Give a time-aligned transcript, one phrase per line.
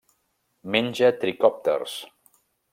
[0.75, 1.97] Menja tricòpters.